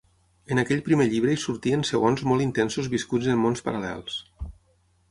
[0.53, 4.19] En aquell primer llibre hi sortien segons molt intensos viscuts en mons paral·lels.